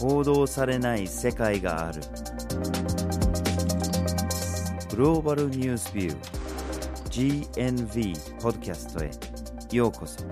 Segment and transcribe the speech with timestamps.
[0.00, 2.00] 報道されない世界がある。
[4.88, 9.10] グローバルニュースビュー GNV ポッドキャストへ
[9.76, 10.24] ようこそ。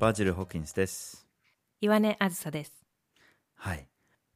[0.00, 1.28] バジル・ホッキンスです。
[1.82, 2.86] 岩根あずさです。
[3.54, 3.86] はい。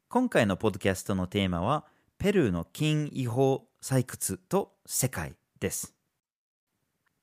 [0.09, 1.85] 今回のポッドキャストのテーマは
[2.19, 5.95] ペルーの金違法採掘と世界です。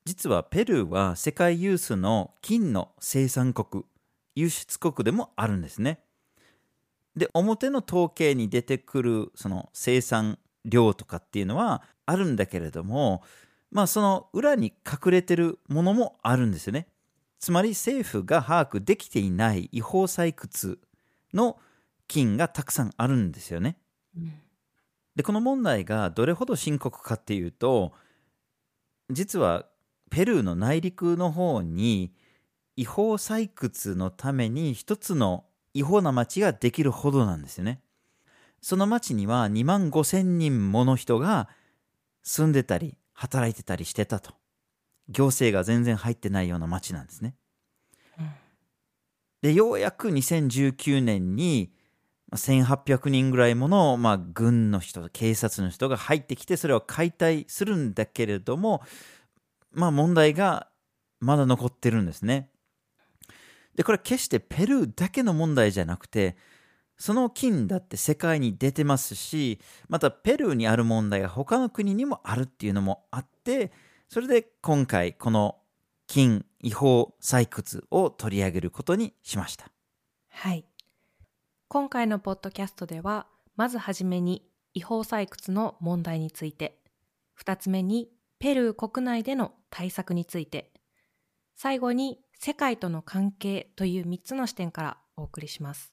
[0.06, 3.84] 実はペルーは世界有数の金の生産国
[4.34, 6.00] 輸出国でもあるんですね。
[7.16, 13.22] で表の統計に出てくるその生産量とかっていうのはあるんだけれども
[13.70, 16.88] まあその裏に隠れてるものもあるんですよね。
[17.40, 20.78] つまり政府が把握できていない違法採掘
[21.34, 21.58] の
[22.08, 23.76] 金がたくさんあるんですよね。
[25.16, 27.92] でこの問題がどれほど深刻かっていうと
[29.10, 29.66] 実は
[30.10, 32.12] ペルーの内陸の方に
[32.76, 37.80] 違法採掘のために一つの違法な町ができるほどなんですよね。
[38.60, 41.48] その町には2万5千人もの人が
[42.22, 44.34] 住んでたり働いてたりしてたと。
[45.08, 47.34] 行政が全然入ってないような町なんですね、
[48.18, 48.30] うん。
[49.42, 51.83] でようやく2019年にまあ
[52.36, 58.82] 1800人ぐらいもの、まあ、軍の人警察の人が入ってきてそれを解体するんだけれども
[59.72, 60.68] まあ問題が
[61.20, 62.50] まだ残ってるんですね
[63.74, 66.36] でこれ決してペルーだけの問題じゃなくて
[66.96, 73.72] その金だって世界に出てますしまたペルーにある問題が他の国にもあるっていうのもあって
[74.08, 75.56] それで今回この
[76.06, 79.70] 金違法採掘を取り上げることにしました
[80.28, 80.64] はい。
[81.68, 83.26] 今回のポッドキャストでは、
[83.56, 86.78] まずはじめに違法採掘の問題について、
[87.34, 90.72] 二つ目にペルー国内での対策について、
[91.56, 95.92] 最後に世界との関係という三つの視点からお送りします。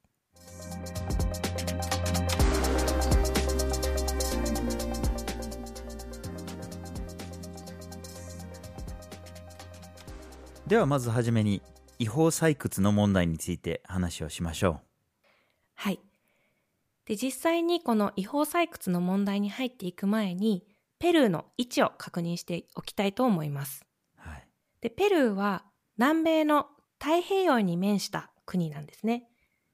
[10.68, 11.62] ではまずはじめに
[12.00, 14.91] 違法採掘の問題について話をしましょう
[15.82, 16.00] はい。
[17.08, 20.64] で、実際にこの違法採掘の問題に入っていく前に、
[21.00, 23.84] ペルーの位置を確認しておきたいと思います。
[24.24, 24.30] う。
[24.30, 24.48] はい。
[24.82, 25.66] で、ペルーは
[25.98, 26.68] 南米の
[27.00, 29.28] 太平洋に面した国なんですね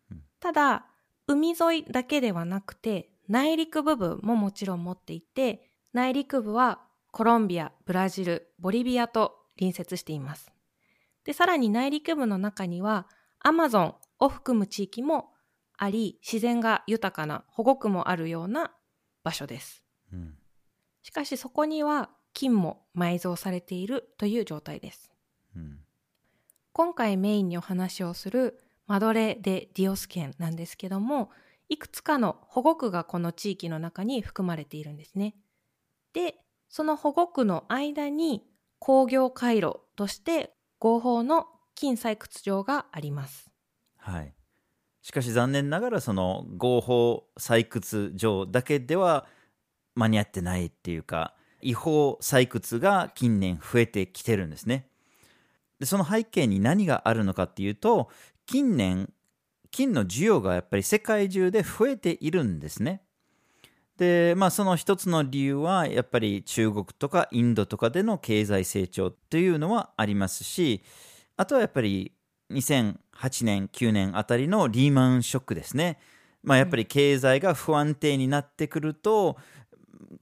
[0.10, 0.22] うん。
[0.40, 0.86] ただ、
[1.28, 6.80] 海沿いだけではなくて、内陸部分ももちろん持っていて、内陸部は
[7.12, 10.54] コロンビア、ブラジル、ボリビアと隣接しています。
[11.26, 15.34] で、さらに内陸部の中には、アマゾンを含む地域も
[15.78, 18.72] あり、自然が豊かな保護区もあるような
[19.24, 19.84] 場所です。
[20.12, 20.36] うん。
[21.04, 25.12] しかしそこには金も埋蔵されているという状態です。
[25.56, 25.80] うん。
[26.74, 31.30] 今回メインにお話をするマドレ・デ・ディオス県なんですけども、
[31.70, 35.36] いくつかの保護区がこの地域の中に含まれているんですね。
[36.14, 36.36] で、
[36.70, 38.44] その保護区の間に
[38.80, 43.50] 工業回路として合法の金採掘場があります。
[43.98, 44.34] はい。
[45.08, 49.26] しかし残念ながらその合法採掘場だけでは
[49.96, 54.90] 間に合ってないっていうか違法採掘が近年増えてきてるんですね。
[55.80, 58.10] でその背景に何があるのかっていうと
[58.46, 59.10] 近年
[59.72, 63.02] 金の需要がやっぱり世界中で増えているんですね。
[63.96, 70.84] でまあその一つの理由はやっぱり中国とかインドとかでの経済成長というのはありますし
[71.38, 72.12] あとはやっぱり
[73.18, 76.00] 2008年9年あたりのリーマンショックですね。
[76.44, 79.38] まあやっぱり経済が不安定になってくると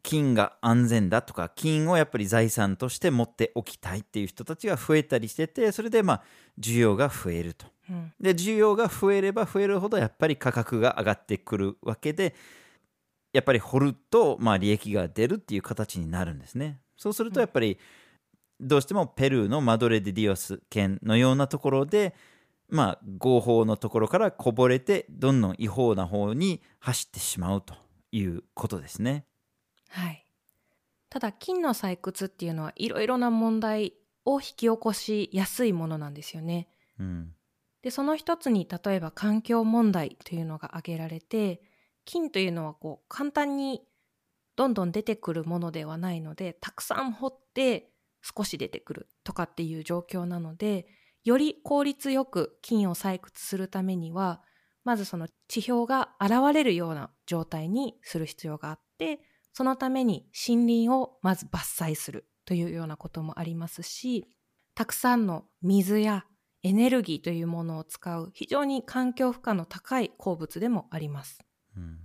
[0.02, 6.24] 金が安全だとか金をやっぱり財産として持っておきたいっていう人たちが増えたりしててそれでまあ
[6.60, 7.68] 需要が増えると。
[7.90, 12.34] うんで需要が増えれば増えるほどやっぱり価格が上がってくるわけで
[13.32, 16.80] やっぱり掘るとまあ利益が出るっていう形になるんですね。
[16.98, 17.78] そうするとやっぱり
[18.60, 22.16] どうしてもペルーのマドレ・デ・ディオス県のようなところで
[22.68, 27.76] まあ合法のところからこぼれてどんどん違法な方に走ってしまうと
[28.12, 29.26] いうことですね。
[29.90, 30.26] はい。
[31.10, 33.94] ただ金の採掘っていうのはいろいろな問題
[34.26, 36.68] を引き起こしやすいものなんですよね。
[37.00, 37.36] うん
[37.86, 41.62] でその一つに例えば環境問題というのが挙げられて
[42.04, 43.84] 金というのはこう簡単に
[44.56, 47.92] どんどん出てくるものではないのでたくさん掘って
[48.24, 50.88] 少し出てくるとかっていう状況なので
[51.26, 54.42] より効率よく金を採掘するためには
[54.86, 59.20] まずその地表が現れるような状態にする必要があって
[59.52, 64.28] そのために森林をまず伐採するというようなこともありますし、
[64.76, 66.26] たくさんの水や
[66.62, 71.40] エネルギーというものを使う非常に環境負荷の高い鉱物でもあります。
[71.76, 72.00] うん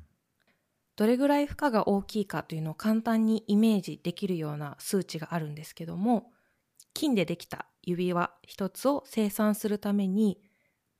[0.97, 6.31] どれぐらい負荷が大きいかというのを簡単にイメージできるような数値があるんですけども、
[6.93, 10.41] 金でできた指輪一つを生産するために、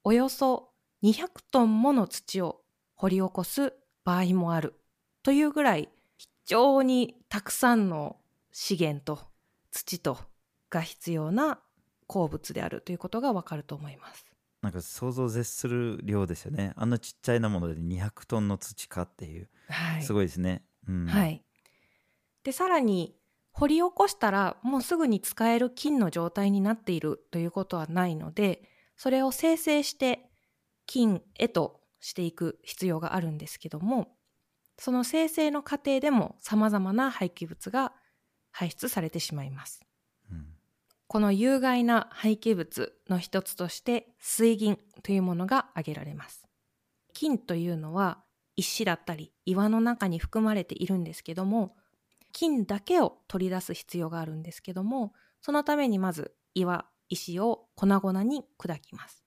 [0.05, 0.71] およそ
[1.03, 2.63] 200トンもの土を
[2.95, 3.75] 掘り起こす
[4.05, 4.75] 場合もある
[5.23, 8.17] というぐらい非常にたくさんの
[8.53, 9.21] 資源と
[9.71, 10.19] 土と
[10.69, 11.61] が必要な
[12.07, 14.25] 鉱物であるということがわかると思います。
[14.63, 16.73] なんか想像を絶する量ですよね。
[16.77, 19.49] あんなちっちゃいなもので200トンの土かっていう。
[19.69, 20.03] はい。
[20.03, 21.43] すごいですね、うん、はい。
[22.43, 23.15] で、さらに
[23.61, 28.63] 掘り起こしたらもうすぐに使える金の状態になっているということはないので、
[28.97, 30.31] それを生成して
[30.87, 34.17] 金へとしていく必要があるんですけども、
[34.79, 37.93] その生成の過程でも様々な廃棄物が
[38.51, 39.83] 排出されてしまいます。
[40.31, 40.47] うん
[41.07, 46.47] この有害な廃棄物の一つとして水銀というものが挙げられます。
[47.13, 48.23] 金というのは
[48.55, 51.75] 石だったり岩の中に含まれているんですけども、
[52.33, 59.25] 金だけを取り出す必要があるんですけども、そのためにまず岩、石を粉々に砕きます。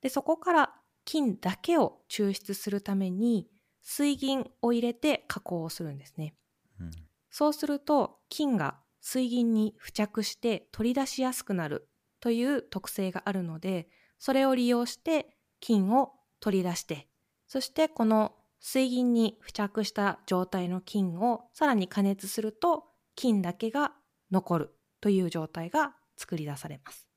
[0.00, 0.74] で、そこから
[1.04, 3.48] 金だけを抽出するために
[3.82, 6.34] 水銀を入れて加工をするんですね。
[6.80, 6.90] うん
[7.32, 11.88] そうすると金が水銀に付着して取り出しやすくなる
[12.20, 13.88] という特性があるので、
[14.18, 17.08] それを利用して金を取り出して、
[17.48, 22.84] そしてこの水銀に付着した状態の金をさらに加熱すると
[23.16, 23.92] 金だけが
[24.30, 24.70] 残る
[25.00, 27.08] という状態が作り出されます。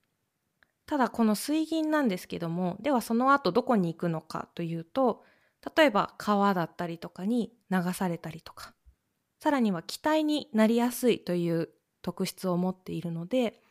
[0.88, 5.24] ただこの水銀なんですけども、ではその後どこに行くのかというと、
[5.76, 8.74] 例えば川だったりとかに流されたりとか、
[9.40, 11.70] さらには気体になりやすいという
[12.02, 13.62] 特質を持っているので、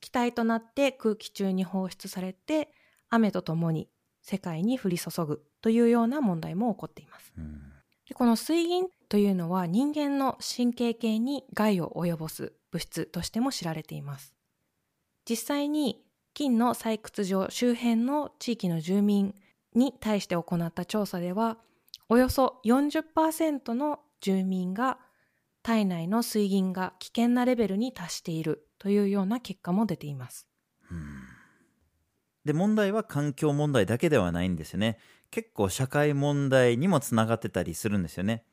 [0.00, 2.70] 気体となって空気中に放出されて、
[3.08, 3.88] 雨とともに
[4.20, 7.32] 世界に降り注ぐというような問題も起こっています。
[7.38, 7.62] うん
[8.06, 14.34] でこの水銀というのは人間の神経系に害を及ぼす物質としても知られています。
[15.26, 19.34] 実際に金の採掘場周辺の地域の住民
[19.74, 21.56] に対して行った調査では、
[22.10, 24.98] およそ40%の住民が
[25.62, 30.46] 体内の水銀が危険なレベルに達しているというような結果も出ています。
[32.44, 34.98] で問題は環境問題だけではないんですよね
[35.30, 38.44] 結構社会問題にもつながってたりするんですよね。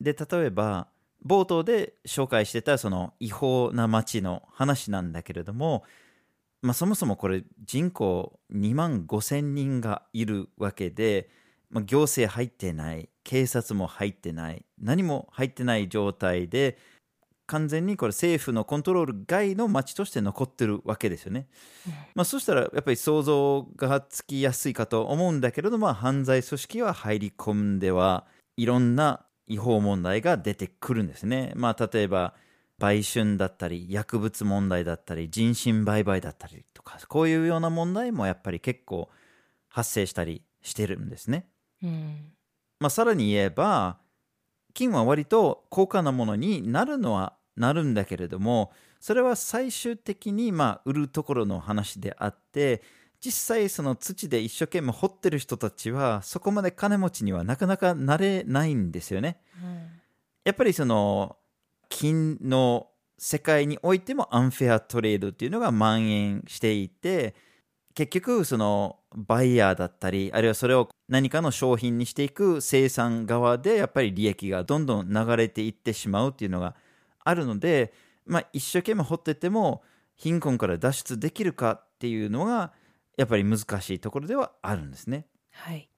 [0.00, 0.88] で例えば
[1.26, 5.84] 冒頭で紹介してたその違法な町の話なんだけれども、
[6.60, 11.30] まあ、そもそもこれ人口2万5千人がいるわけで、
[11.70, 16.76] まあ、行政入ってない警察も入ってない何も入ってない状態で
[17.46, 21.48] 完全にこれ政府のコントロール外の町として残ってるわけですよね。
[22.14, 28.26] まあ、そしたらやっぱり想像がつきやすいかと思うんだけれども、犯罪組織は入り込んでは
[28.56, 31.52] いろんな違法問題が出てくるんですね。
[31.54, 32.34] まあ、例えば
[32.78, 39.10] 売春だったり薬物問題だったり人身売買だったりとかこういうような問題もやっぱり結構
[39.68, 41.46] 発生したりしてるんですね。
[41.82, 42.32] うん。
[42.80, 43.98] まあ、さらに言えば
[44.74, 52.82] 金は割と高価なものになるのはなるんだけれどもそれは最終的にまあ売るところの話であって
[53.24, 59.40] 実際その土で一生懸命掘ってる人たちはそこまで金持ちにはなかなかなれないんですよね。
[60.44, 61.36] やっぱりその
[61.88, 67.34] 金の世界においてもアンフェアトレードっていうのが蔓延していて
[67.94, 76.74] 結局そのバイヤーだったりあるいはそれを何かの商品にしていく生産側でやっぱり利益がどんどん流れていってしまうっていうのが
[77.22, 77.92] あるので、
[78.26, 79.82] まあ、一生懸命掘ってても
[80.16, 82.72] 貧困から脱出できるかっていうのが
[83.16, 85.26] やっぱり難しいところではあるんですね。
[85.52, 85.88] はい。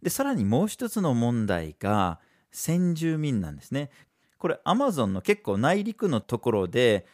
[0.00, 2.20] でさらにもう一つの問題が
[2.50, 3.90] 先住民なんですね。
[4.38, 7.06] これアマゾンの結構内陸のところで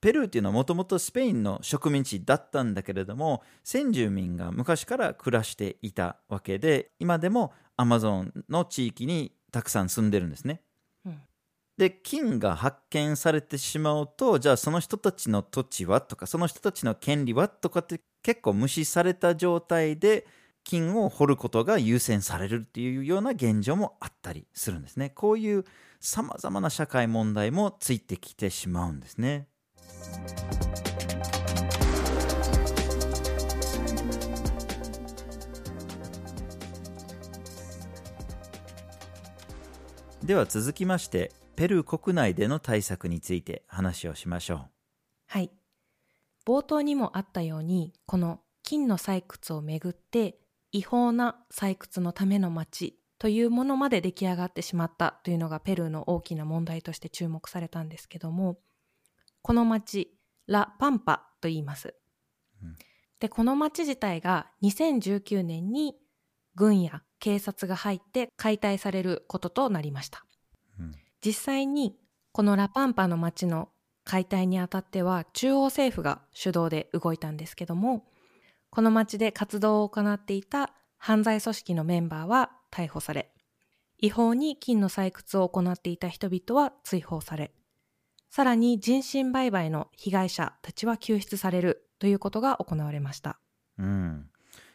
[0.00, 10.62] ペルーっていうのはもともとスペインの植民地だったんだけれども先住民が昔から暮らしていたわけで今でもアマゾンの地域にたくさん住んでるんですね。
[11.04, 11.20] うん
[11.76, 20.26] で金が発見されてしまうとじゃあその人たちの土地はとかその人たちの権利はとかって結構無視された状態で
[20.62, 25.08] 金を掘ることが優先されるっていうような現状もあったりするんですね。
[25.08, 25.64] こういう
[26.00, 29.48] さまざまな社会問題もついてきてしまうんですね。
[40.22, 44.70] では続きましてペルー国内での対策について話をしましょう。
[45.26, 45.50] はい。
[46.46, 50.38] 冒頭にもあったように、この金の採掘をめぐって
[50.70, 58.58] 違法な採掘のための町というものまで出来上がってしまったというのがペルーの大きな問題として注目されたんですけども、
[59.42, 60.12] この町、
[60.46, 61.94] ラ・パンパと言います。
[63.20, 65.96] で、この町自体が2019年に
[66.54, 70.24] 軍や警察が入って解体されることとなりました。
[71.24, 71.96] 実際に
[72.32, 73.68] このラパンパの町の
[74.04, 78.06] 解体にあたっては中央政府が主導で動いたんですけども
[78.70, 83.30] この町で活動を行っていた犯罪組織のメンバーは逮捕され
[83.98, 87.52] 違法に金の採掘を行っていた人々は追放され
[88.30, 93.38] さらに人身売買の被害者たちは救出されるということが行われました。
[93.78, 94.26] うん、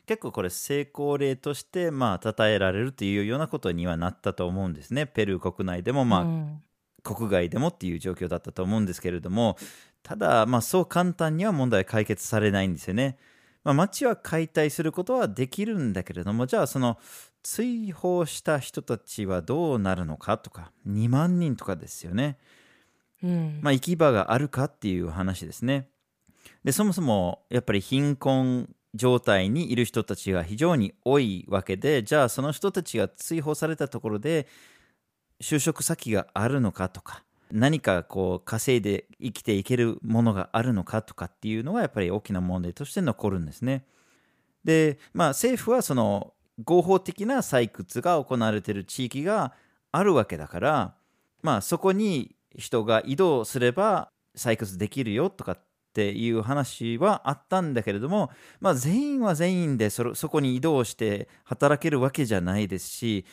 [0.06, 5.06] 結構これ成功例としてまあ称えられるというようなことにはなったと思うんですね。
[5.08, 6.62] ペルー国内でもまあ、うん。
[7.04, 9.58] 国外でもっていう状況だったと思うんですけれども。
[10.06, 13.18] ただまあそう簡単には問題は解決されないんですよね、
[13.64, 17.00] まあ、町は解体することはできるんだけれどもじゃあその
[17.42, 22.38] 追放した人たちはどうなるのかとか2万人とかですよね
[23.26, 25.90] うんまあ、行き場があるかっていう話ですね。
[26.64, 34.48] でそもそもやっぱり貧困状態にいる人たちが非常に多いわけでじゃあその人たちが追放されたところで
[35.42, 43.86] 就職先があるのかとか何かこう稼いで生きていけるものがあるのかとかっていうのがやっぱり大きな問題として残るんですね。
[44.64, 49.54] でまあ政府はその合法的な採掘が行われている地域が
[49.92, 50.96] あるわけだから
[51.42, 55.60] まあそこに人が移動すれば採掘できるよとかっ
[55.94, 63.26] ていう話はあったんだけれども、まあ、全員は全員でそそこに移動して働けるわけじゃないですし、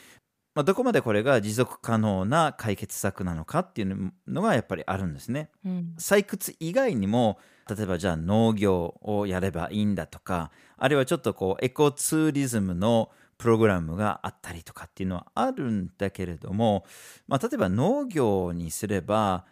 [0.54, 5.50] まあ、どこまでこれが持続可能な解決策なのかっていうのがやっぱりあるんですね。
[5.64, 7.38] うん採掘以外にも
[7.68, 13.10] 例えばじゃあ農業をやればいいんだとかあるいはちょっとこうエコツーリズムの
[13.42, 16.84] プログラムがあったりとかっていうのはあるんだけれども、
[17.26, 19.46] まあ、例えば農業にすれば、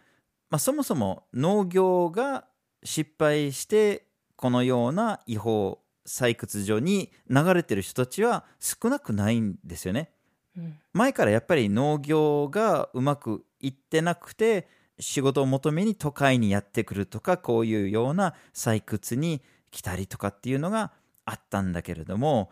[0.49, 2.45] まあ、そもそも農業が
[2.85, 4.07] 失敗して
[4.37, 10.11] このような違法採掘所に流れてる人たちは少なくないんですよね。
[10.57, 14.69] うん前からやっぱり農業がうまくいってなくて
[14.99, 20.91] 仕事を求めに都会にやってくるとかこういうような採掘に来たりとかっていうのが
[21.25, 22.51] あったんだけれども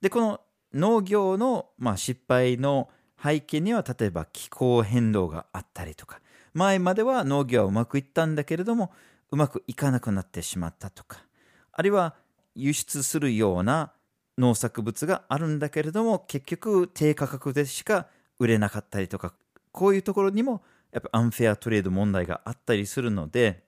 [0.00, 0.40] でこの
[0.74, 2.90] 農業の、まあ、失敗の
[3.22, 6.20] 背景には例えば気候変動があったりとか。
[6.52, 8.92] 前までは農業はうまくいったんだけれども
[9.32, 11.24] うまくいかなくなってしまったとか。
[11.72, 12.14] あるいは
[12.54, 13.92] 輸出するような
[14.38, 18.06] 農作物があるんだけれども結局低価格でしか
[18.38, 19.32] 売れなかったりとか。
[19.72, 20.62] こういうところにも
[20.92, 23.64] やっぱアンフェアトレード問題があったりするので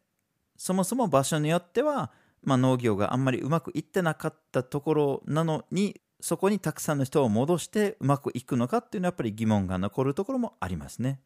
[0.56, 2.12] そもそも場所によっては、
[2.44, 11.20] まあ、農業があんまりうまくいってなかったところなのにそこにたくさんの人を戻してうまくいくのかっていうのはやっぱり疑問が残るところもありますね。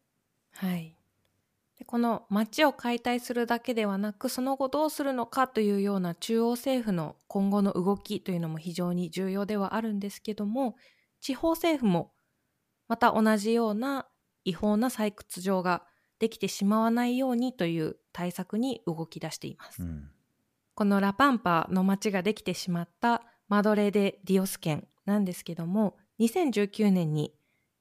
[0.53, 0.95] はい。
[1.79, 10.75] でこの町を解体するだけではなくその後どうするのかというような中央政府の今後の動きというのも非常に重要ではあるんですけども
[11.21, 12.11] 地方政府も
[12.87, 14.07] また同じような
[14.43, 15.83] 違法な採掘場が
[16.19, 19.81] できてしまわないようにという対策に動き出しています。
[19.81, 20.11] うん
[20.73, 27.33] このラパンパの町ができてしまったマドレ・デ・ディオス県なんですけども2019年に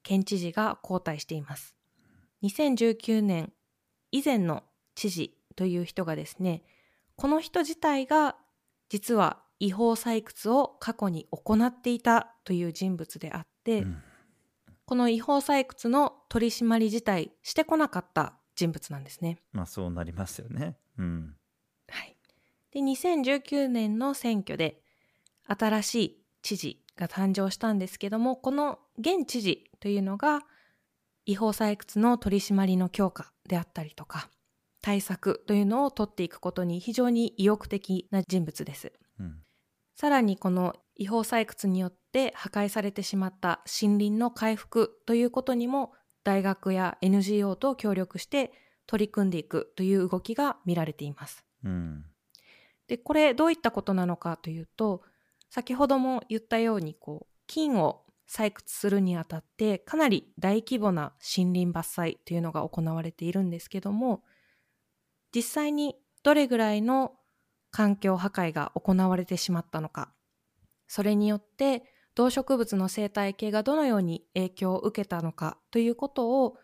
[0.03, 1.77] 県知事が交代しています。
[2.43, 3.53] 2019年
[4.11, 4.65] 以前の
[4.97, 6.65] 知事という人がですね
[7.15, 8.35] この人自体が
[8.89, 14.03] 実は違法採掘を過去に行っていたという人物であって、うん。
[14.87, 19.39] この違法採掘の取り締まり自体してこなかった人物なんですね。
[19.53, 20.77] まあそうなりますよね。
[20.99, 21.37] うん。
[21.89, 22.17] はい、
[22.73, 24.80] で2019年の選挙で
[25.59, 30.43] 新しい知事が誕生したんですけどもこの現知事というのが
[31.27, 34.29] 違法採掘の取り締まりの強化であったりとか
[34.83, 38.93] 対策というのを取っていくことに非常に意欲的な人物です。
[39.19, 39.37] うん
[39.97, 45.93] さらにこの違法採掘によって破壊されてしまった森林の回復ということにも
[46.25, 48.51] 大学や NGO と協力して
[48.87, 51.45] 取り組んでいくという動きが見られています。
[51.65, 52.05] うん
[52.87, 55.03] でこれどういったことなのかというと
[55.51, 64.23] 先ほども言ったようにこう金を採掘するにあたってかなり大規模な森林伐採というのが行われているんですけども
[65.35, 67.13] 実際にどれぐらいの
[67.73, 70.13] 環境破壊が行われてしまったのか
[70.87, 71.83] それによって
[72.15, 76.57] 動植物の生態系がどのように影響を受けたのかということを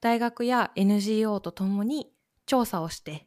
[0.00, 2.10] 大学や NGO とともに
[2.46, 3.26] 調査をして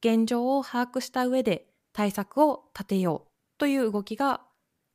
[0.00, 4.42] 現状を把握した上で対策を立てようという動きが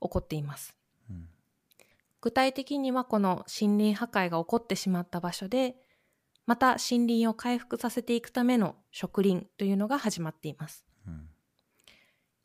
[0.01, 0.75] 起こっています。
[1.09, 1.27] うん
[2.19, 5.75] 具体的にはこの森林破壊が起こってしまった場所で
[6.47, 10.83] また森林を回復させていくための植林というのが始まっています。
[11.07, 11.29] うん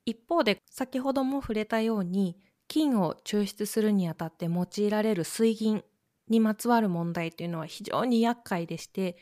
[0.04, 2.36] 一方で先ほども触れたように
[2.68, 5.84] 菌を抽出するにあたって用いられる水銀
[6.28, 9.16] にまつわる問題というのは非常に厄介でして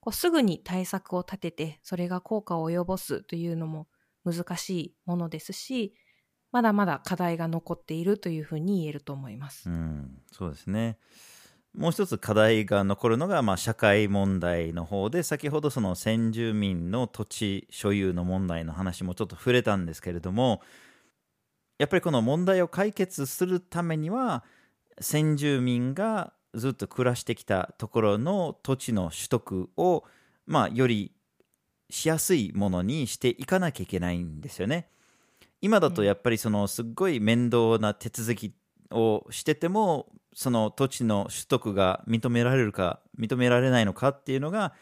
[0.00, 3.88] こうすぐに対策を立ててそれが効果を及ぼすというのも
[4.24, 5.94] 難しいものですし
[6.52, 9.68] まだまだ課題が残っているというふうに言えると思います。
[9.68, 10.98] うん、そうですね。
[11.74, 20.60] もう一つ課題が残るのが、まあ、社会問題の方で先ほどその先住民の土地所有の問題の話もちょっと触れたんですけれども
[21.78, 24.44] やっぱりこの問題を解決するためには
[25.00, 30.04] 先住民がずっと暮らしてきたところの土地の取得を、
[30.46, 31.12] まあ、より
[31.88, 34.88] しやすいものにしていかなきゃいけないんですよね。
[35.62, 38.52] 今だとやっぱりそのすっごい面倒な手続き
[38.90, 44.72] をしててもその土地の取得が認められるか認められないのかっていうのがやっ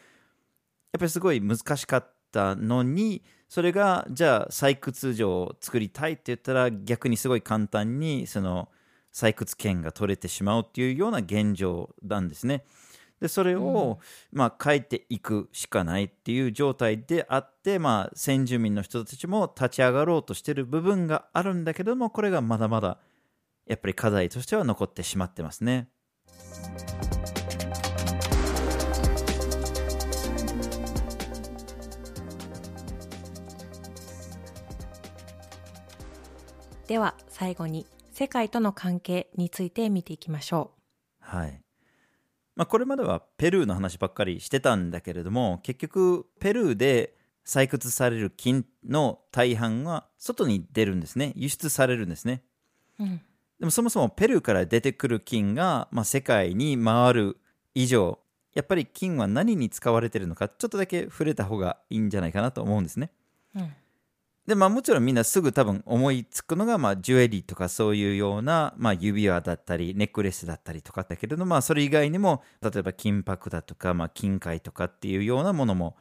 [0.99, 8.69] ぱりすごい難しかったのにそれがじゃあ採掘場を作りたいって言ったら逆にすごい簡単にその
[9.13, 12.63] 採掘権が取れてしまうっていうような現状なんですね。
[13.21, 13.99] でそれを、
[14.31, 22.97] まあ、変えていくしかないっていう状態であって、まあ、先住民の人たちも立ち上がろうとしてる部分があるんだけどもこれがまだまだ
[23.67, 25.87] やっぱり課題としては残ってしまってますね。
[36.87, 40.71] では最後に世界との関係について見ていきましょ
[41.21, 41.61] はい
[42.61, 51.33] まあ、これまではペルーの話ばっかりしてたんだけれども結局ペルーで採掘される金の大半が外に出るんですね。
[51.35, 52.43] 輸出されるんですね。
[52.99, 53.03] う。
[53.03, 53.21] うん。
[53.59, 57.37] でもそもそもペルーから出てくる金が、まあ、世界に回る
[57.73, 58.19] 以上
[58.53, 63.09] やっぱり金は何に使われてるのかちょっとだけ触れた方がいいんじゃないかなと思うんですね。
[63.55, 63.73] うん
[64.47, 75.95] でまあもちろんみんなすぐ多分思いつくのが、まあ、ジュエリーとかそういうような、まあ、指輪だったりネックレスだったりとかだけれどまあそれ以外にも例えば金箔だとか、まあ、金塊とかっていうようなものも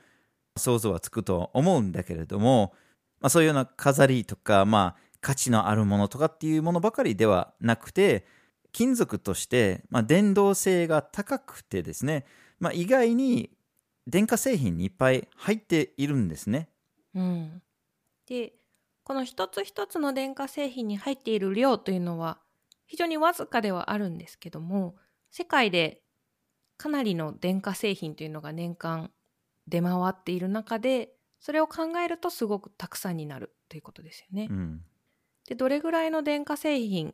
[0.56, 2.72] 想像はつくと思うんだけれども、
[3.20, 8.24] まあ、そういうような飾りとか、まあ、価値のあるものとかっていうものばかりではなくて
[8.72, 12.24] 金属として、まあ、電動性が高くてですね、
[12.58, 13.50] まあ、意外に
[14.06, 16.68] 電化製品にいっぱい入っているんですね。
[17.14, 17.62] うん、
[18.30, 18.54] で
[19.02, 22.38] この一つ一つの電化製品に入っている量というのは
[22.86, 24.94] 非常にわずかではあるんですけども
[25.32, 26.00] 世界で
[26.76, 29.10] かなりの電化製品というのが年間
[29.66, 34.46] 出回っている中でそれを考えるとすごくたくさんになるということですよね。
[34.48, 34.80] うん
[35.48, 37.12] でどれぐらいの電化製品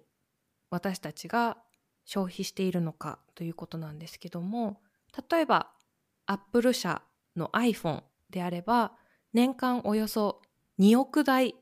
[0.68, 1.56] 私たちが
[2.04, 4.82] 消費しているのかということなんですけども
[5.30, 5.72] 例えば
[6.26, 7.00] アップル社
[7.34, 8.92] の iPhone であれば
[9.32, 10.42] 年間およそ
[10.78, 11.54] 2億台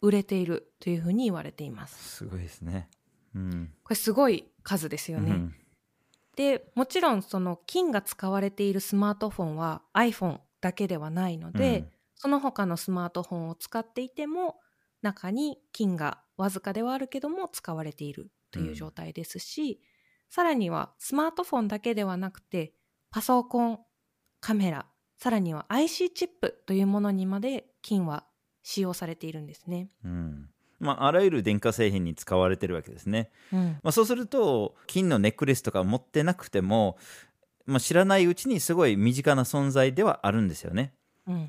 [0.00, 2.16] 売れているというふうに言われています。
[2.16, 2.88] すごいですね。
[3.34, 3.72] うん。
[3.84, 5.30] これすごい数ですよね。
[5.32, 5.54] うん
[6.34, 14.60] でもちろんその金が使われているスマートフォンは iPhone だけではないので、うんその他のスマートフォンを使っていても
[15.02, 19.80] 中に金がわずかではあるけども使われているという状態ですし、
[20.30, 22.74] さらにはスマートフォンだけではなくて
[23.10, 23.80] パソコン
[24.38, 24.86] カメラ
[25.18, 28.24] さらには IC チップというものにまで金は
[28.62, 29.88] 使用されているんですね。
[30.04, 30.48] うん
[30.78, 33.30] まあ、あらゆる電化製品に使われてるわけですね。
[33.52, 36.98] うんまあ、そうすると金のネックレスとか持ってなくても、
[37.66, 40.92] まあ、知らないうちにすごい身近な存在ではあるんですよね。
[41.26, 41.48] うん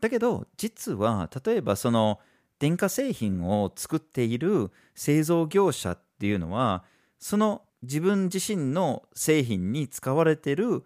[0.00, 2.20] だけど実は例えばその
[2.58, 6.84] 電化製品を作っている製造業者っていうのは
[7.18, 10.84] その自分自身の製品に使われている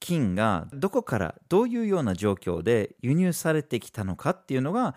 [0.00, 4.94] 金がどこからどういうような状況で輸入されてきたのかっていうのが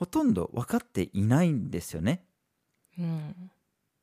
[0.00, 2.24] ほとんど分かっていないんですよね。
[2.98, 3.50] うん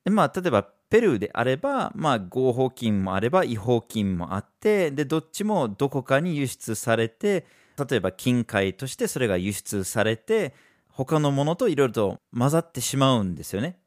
[0.05, 7.45] でまあ、例えばペルーであれば、まあ、合法金もあれば違法金もあってでどっちもどこかに輸出されて
[7.89, 10.53] 例えば金塊としてそれが輸出されて
[10.87, 13.79] 他のものといろいろと混ざってしまうんですよね。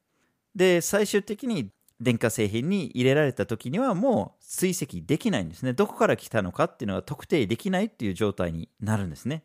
[0.54, 1.70] で最終的に
[2.00, 9.44] 電化製品に入れられた時にはもう追跡できないんですねどこから来たのかっていうのが特定できないっていう状態になるんですね。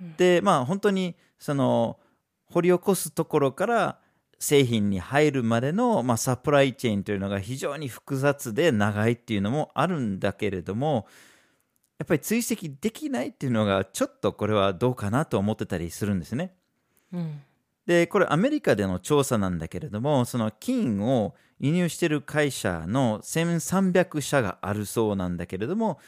[0.00, 1.98] うんでまあ本当にその
[2.46, 3.98] 掘り起こすところから
[4.38, 11.06] 製品に入るまでの、まあ、サプライチェーンというのが非常に複雑で長いっていうのもあるんだけれども
[11.98, 16.54] やっぱり追跡できないっていうのがちょっとこれはどうかなと思ってたりするんですね。
[17.12, 17.42] うん
[17.86, 25.98] でこれアメリカでの調査なんだけれどもその金を輸入している会社の1300社があるそうなんだけれども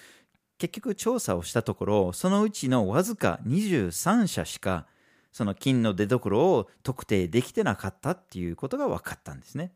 [0.63, 4.87] 結局調査をしたところそのうちのわずか23社しか
[5.33, 9.73] その金の出所を特定できてなかったっていうことが分かったんですね。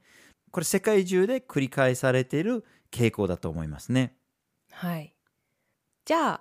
[0.52, 4.14] これ世界中で繰り返されている傾向だと思いますね。
[4.70, 5.12] はい。
[6.04, 6.40] じゃあ、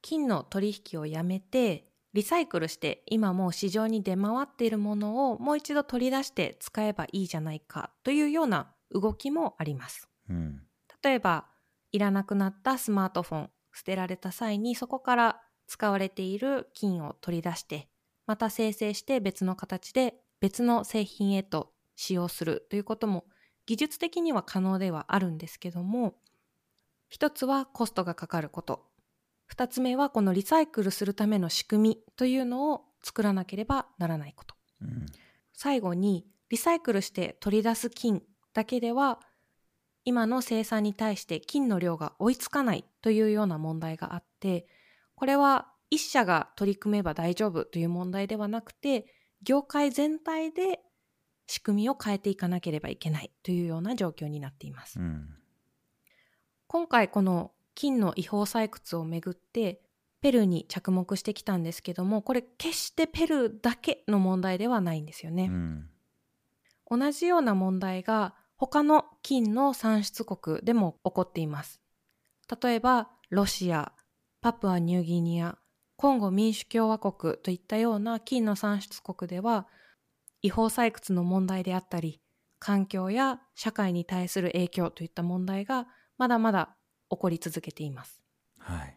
[0.00, 10.08] 金の取引をやめて、リサイクルして今もう市場に出回っているものをもう一度取り出して使えばいいじゃないかというような動きもあります。
[10.28, 10.62] うん、
[11.02, 11.46] 例えば、
[11.90, 17.88] いらなくなったスマートフォン、捨てられた際にそこから使われている金を取り出して、
[18.26, 23.24] また生成して別の形で別の製品へと使用するということも
[23.66, 26.14] 技術的には可能ではあるんですけども、
[27.08, 28.86] 一つはコストがかかること。
[29.46, 34.54] 二つ目はこのリサイクルするための仕組みというのを作らなければならないこと。
[34.80, 35.06] うん
[35.52, 39.20] 最後にリサイクルして取り出す金だけでは
[40.04, 44.66] 今の生産に対して金の量が追いつかないというような問題があって
[45.14, 49.06] これは一社が取り組めば大丈夫という問題ではなくて
[49.42, 50.80] 業界全体で
[51.46, 54.98] 仕組みを変えていかなければいけないというような状況になっています。
[54.98, 55.28] うん
[56.66, 59.82] 今回この金の違法採掘をめぐって
[60.22, 65.48] ペルーに着目してきたんですけどもこれ決してペルーだけの問題ではないんですよね。
[65.50, 65.88] うん
[66.90, 71.82] 同じような問題が他の金の産出国でも起こっています。
[72.62, 73.90] 例えばロシア、
[74.40, 75.58] パプアニューギニア、
[75.96, 79.66] コンゴ民主共和国といったような金の産出国では
[80.42, 82.20] 違法採掘の問題であったり
[82.60, 86.76] 環境や社会に対する影響といった問題がまだまだ
[87.10, 88.22] 起こり続けています。
[88.58, 88.96] はい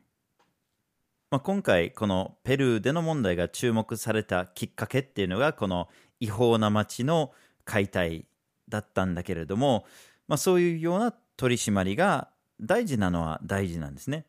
[1.32, 5.88] まあ、今回このペルーでの問題が注目されたきっかけっていうのがこの
[6.20, 8.28] 違法な町の解体
[8.70, 9.86] だったんだけれども、
[10.28, 14.26] まあ、そういうような取り締まりが大事なのは大事なんですね。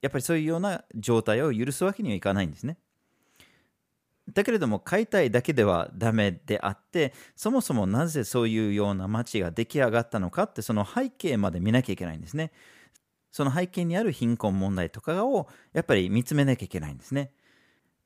[0.00, 2.78] やっぱりそういうような状態を許すわけにはいかないんですね。
[4.32, 12.52] だけれども解体だけではダメであってそもそもなぜそういうような町が出来上がったのかってその背景まで見なきゃいけないんですね。
[13.32, 17.32] その背景にある貧困問題とかをやっぱり見つめなきゃいけないんですね。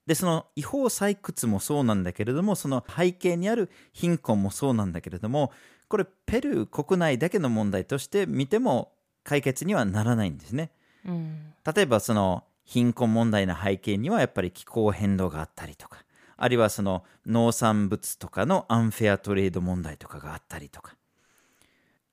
[0.07, 5.53] で、その違法採掘もそうなんだけれども、その背景にある貧困もそうなんだけれども、
[5.89, 10.71] これペルー国内だけの問題として見ても解決にはならないんですね。
[11.07, 16.05] うん、例えばその貧困問題の背景にはやっぱり気候変動があったりとか、
[16.37, 20.97] あるいはその農産物とかのアンフェアトレード問題とかがあったりとか。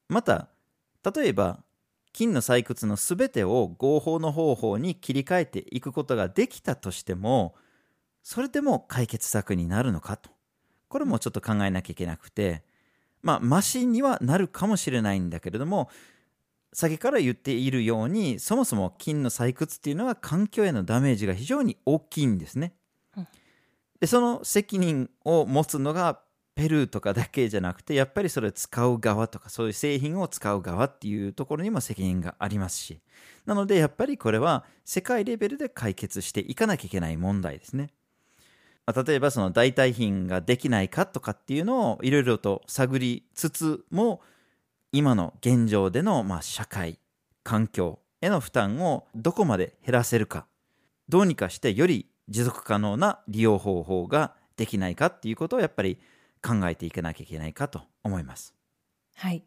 [0.08, 0.50] また、
[1.16, 1.64] 例えば
[2.14, 7.56] 金の採掘のすべてを合法の方法に切り替えていくことができたとしても、
[8.24, 10.30] それでも解決策になるのかと。
[10.88, 12.64] これもちょっと考えなきゃいけなくて、
[13.22, 15.90] まあ、マシンにはなるかもしれないんだけれども、
[16.74, 22.74] 先から言っているように、そもそも金の採掘っていうのは環境へのダメージが非常に大きいんですね。
[23.18, 23.28] うん
[24.02, 26.22] で、その責任を持つのが
[26.56, 33.00] ペルーとかだけじゃなくて、やっぱりそれを使う側とか、そういう製品を使う側っていうところにも責任がありますし、
[33.46, 37.92] なのでやっぱりこれは世界レベルで解決していかなきゃいけない問題ですね。
[38.86, 44.22] まあ例えばその代替品ができないかとかっていうのをいろいろと探りつつも
[44.92, 47.00] 今の現状でのまあ社会
[47.44, 50.46] 環境への負担をどこまで減らせるか
[51.10, 56.00] どうにかしてより持続可能な利用方法ができないかっていうことをやっぱり
[56.42, 58.56] 考えていかなきゃいけないかと思います。
[59.16, 59.44] はい。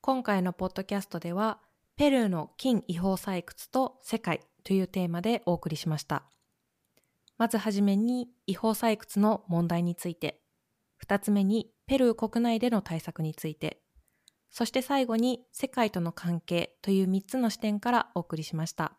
[0.00, 1.58] 今回のポッドキャストでは、
[1.96, 6.24] ペルーの金違法採掘と世界というテーマでお送りしました。
[7.38, 10.40] まずはじめに違法採掘の問題について、
[10.96, 13.82] 二つ目にペルー国内での対策について、
[14.50, 18.92] そして最後に世界との関係という三つの視点からお送りしました。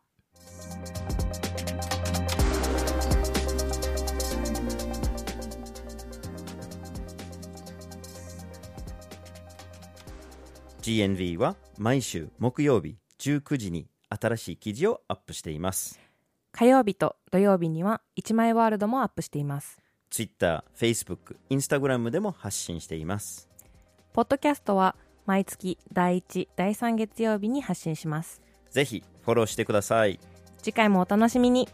[10.81, 16.06] GNV は毎週木曜日19時に新しい記事をアップしています。
[16.57, 19.77] 火曜日と土曜日には一枚ワールドもアップしています。
[20.09, 23.47] Twitter、Facebook、Instagram でも発信しています。
[24.11, 24.95] ポッドキャストは
[25.27, 28.41] 毎月第1、第3月曜日に発信します。
[28.71, 30.19] ぜひフォローしてください。
[30.63, 31.69] 次回もお楽しみに。